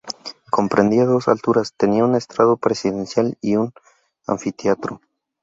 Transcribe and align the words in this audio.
Comprendía 0.49 1.05
dos 1.05 1.27
alturas, 1.27 1.75
tenía 1.77 2.03
un 2.03 2.15
estrado 2.15 2.57
presidencial 2.57 3.37
y 3.39 3.57
un 3.57 3.71
anfiteatro. 4.25 4.99